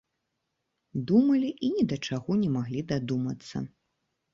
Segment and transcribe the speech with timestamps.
[1.11, 3.69] Думалі і ні да чаго не маглі дадумацца.